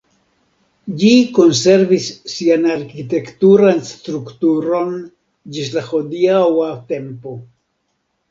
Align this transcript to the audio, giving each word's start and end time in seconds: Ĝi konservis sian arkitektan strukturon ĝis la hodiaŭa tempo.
Ĝi 1.01 1.09
konservis 1.37 2.05
sian 2.35 2.63
arkitektan 2.75 3.83
strukturon 3.89 4.95
ĝis 5.57 5.71
la 5.75 5.83
hodiaŭa 5.91 6.73
tempo. 6.93 7.35